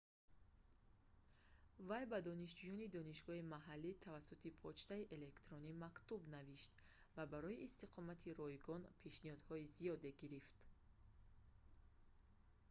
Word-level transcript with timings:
вай 1.87 2.03
ба 2.11 2.17
донишҷӯёни 2.29 2.91
донишгоҳи 2.95 3.49
маҳаллӣ 3.53 3.91
тавассути 4.05 4.49
почтаи 4.61 5.09
электронӣ 5.17 5.71
мактуб 5.83 6.21
навишт 6.35 6.73
ва 7.15 7.23
барои 7.33 7.61
истиқомати 7.67 8.29
ройгон 8.39 8.81
пешниҳодҳои 9.03 9.69
зиёде 9.75 10.09
гирифт 10.21 10.57